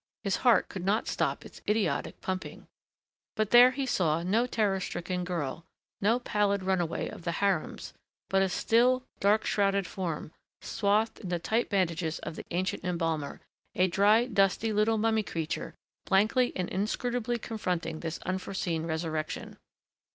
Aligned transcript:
His 0.23 0.37
heart 0.37 0.67
could 0.67 0.83
not 0.83 1.07
stop 1.07 1.45
its 1.45 1.61
idiotic 1.69 2.21
pumping. 2.21 2.65
But 3.35 3.51
there 3.51 3.69
he 3.69 3.85
saw 3.85 4.23
no 4.23 4.47
terror 4.47 4.79
stricken 4.79 5.23
girl, 5.23 5.63
no 6.01 6.17
pallid 6.17 6.63
runaway 6.63 7.07
of 7.07 7.21
the 7.21 7.33
harems, 7.33 7.93
but 8.27 8.41
a 8.41 8.49
still, 8.49 9.03
dark 9.19 9.45
shrouded 9.45 9.85
form, 9.85 10.31
swathed 10.59 11.19
in 11.19 11.29
the 11.29 11.37
tight 11.37 11.69
bandages 11.69 12.17
of 12.17 12.35
the 12.35 12.45
ancient 12.49 12.83
embalmer, 12.83 13.41
a 13.75 13.87
dry, 13.87 14.25
dusty 14.25 14.73
little 14.73 14.97
mummy 14.97 15.21
creature 15.21 15.75
blankly 16.05 16.51
and 16.55 16.67
inscrutably 16.69 17.37
confronting 17.37 17.99
this 17.99 18.17
unforeseen 18.25 18.87
resurrection. 18.87 19.59